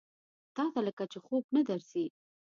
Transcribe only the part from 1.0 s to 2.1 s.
چې خوب نه درځي؟